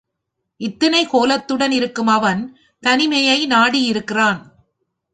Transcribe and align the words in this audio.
இத்தனை 0.61 1.05
கோலத்துடன் 1.05 1.71
இருக்கும் 1.71 2.07
அவன் 2.07 2.41
தனிமையை 2.83 3.47
நாடியிருக்கிறான். 3.47 4.41